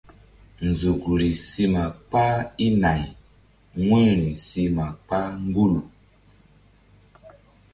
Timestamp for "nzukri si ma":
0.67-1.85